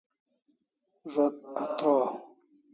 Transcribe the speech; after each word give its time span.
Zo't 1.13 1.37
atroaw 1.63 2.09